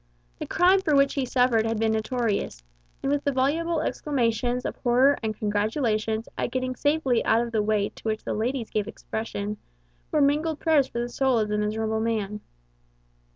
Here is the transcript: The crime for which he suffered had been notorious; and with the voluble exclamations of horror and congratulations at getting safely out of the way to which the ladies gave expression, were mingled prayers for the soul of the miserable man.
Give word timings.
The 0.39 0.47
crime 0.47 0.81
for 0.81 0.95
which 0.95 1.13
he 1.13 1.27
suffered 1.27 1.63
had 1.63 1.79
been 1.79 1.91
notorious; 1.91 2.63
and 3.03 3.11
with 3.11 3.23
the 3.23 3.31
voluble 3.31 3.81
exclamations 3.81 4.65
of 4.65 4.75
horror 4.77 5.15
and 5.21 5.37
congratulations 5.37 6.27
at 6.39 6.49
getting 6.49 6.75
safely 6.75 7.23
out 7.23 7.43
of 7.45 7.51
the 7.51 7.61
way 7.61 7.89
to 7.89 8.03
which 8.05 8.23
the 8.23 8.33
ladies 8.33 8.71
gave 8.71 8.87
expression, 8.87 9.57
were 10.11 10.19
mingled 10.19 10.59
prayers 10.59 10.87
for 10.87 10.97
the 11.01 11.07
soul 11.07 11.37
of 11.37 11.49
the 11.49 11.57
miserable 11.59 11.99
man. 12.01 12.41